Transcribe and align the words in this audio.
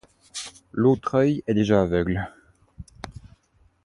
L'autre 0.71 1.13
œil 1.13 1.43
est 1.45 1.53
déjà 1.53 1.79
aveugle. 1.83 2.27